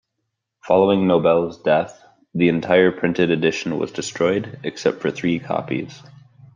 Following 0.63 1.05
Nobel's 1.05 1.59
death 1.61 2.03
the 2.33 2.49
entire 2.49 2.91
printed 2.91 3.29
edition 3.29 3.77
was 3.77 3.91
destroyed, 3.91 4.59
except 4.63 4.99
for 4.99 5.11
three 5.11 5.37
copies. 5.37 6.01